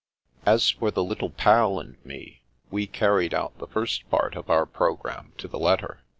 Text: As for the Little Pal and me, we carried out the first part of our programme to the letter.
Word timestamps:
As 0.47 0.67
for 0.71 0.89
the 0.89 1.03
Little 1.03 1.29
Pal 1.29 1.79
and 1.79 2.03
me, 2.03 2.41
we 2.71 2.87
carried 2.87 3.35
out 3.35 3.55
the 3.59 3.67
first 3.67 4.09
part 4.09 4.35
of 4.35 4.49
our 4.49 4.65
programme 4.65 5.31
to 5.37 5.47
the 5.47 5.59
letter. 5.59 6.01